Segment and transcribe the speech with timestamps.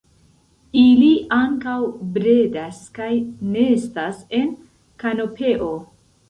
[0.83, 1.75] Ili ankaŭ
[2.15, 3.11] bredas kaj
[3.57, 4.51] nestas en
[5.05, 5.71] kanopeo.